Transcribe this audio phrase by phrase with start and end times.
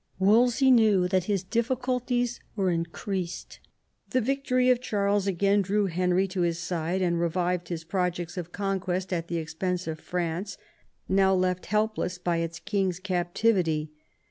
[0.17, 3.59] Wolsey knew that his difficulties were in creased.
[4.09, 8.51] The victory of Charles again drew Henry to his side and revived his projects of
[8.51, 10.57] conquest at the expense of France,
[11.07, 13.89] now left helpless by its king's cap tivity.